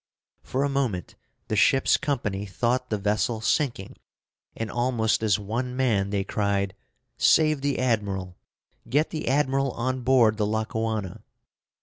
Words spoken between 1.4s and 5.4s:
the ship's company thought the vessel sinking, and almost as